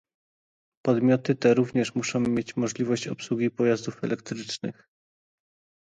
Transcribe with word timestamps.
Podmioty 0.85 1.35
te 1.35 1.53
również 1.53 1.95
muszą 1.95 2.19
mieć 2.19 2.57
możliwość 2.57 3.07
obsługi 3.07 3.49
pojazdów 3.51 4.03
elektrycznych 4.03 4.87